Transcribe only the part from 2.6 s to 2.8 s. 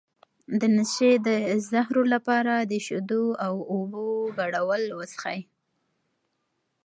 د